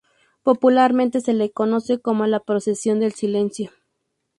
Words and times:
Popularmente 0.41 1.21
se 1.21 1.31
la 1.31 1.47
conoce 1.49 1.99
como 1.99 2.25
la 2.25 2.39
"Procesión 2.39 2.99
del 2.99 3.11
Silencio". 3.13 3.69